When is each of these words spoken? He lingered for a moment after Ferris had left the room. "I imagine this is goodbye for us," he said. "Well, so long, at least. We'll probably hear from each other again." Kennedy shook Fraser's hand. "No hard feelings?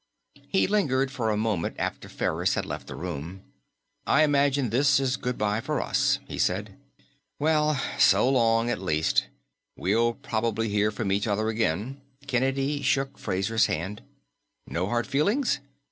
He 0.47 0.65
lingered 0.65 1.11
for 1.11 1.29
a 1.29 1.37
moment 1.37 1.75
after 1.77 2.09
Ferris 2.09 2.55
had 2.55 2.65
left 2.65 2.87
the 2.87 2.95
room. 2.95 3.43
"I 4.07 4.23
imagine 4.23 4.71
this 4.71 4.99
is 4.99 5.15
goodbye 5.15 5.61
for 5.61 5.79
us," 5.79 6.17
he 6.25 6.39
said. 6.39 6.75
"Well, 7.37 7.79
so 7.99 8.27
long, 8.27 8.71
at 8.71 8.81
least. 8.81 9.27
We'll 9.77 10.13
probably 10.15 10.69
hear 10.69 10.89
from 10.89 11.11
each 11.11 11.27
other 11.27 11.49
again." 11.49 12.01
Kennedy 12.25 12.81
shook 12.81 13.19
Fraser's 13.19 13.67
hand. 13.67 14.01
"No 14.65 14.87
hard 14.87 15.05
feelings? 15.05 15.59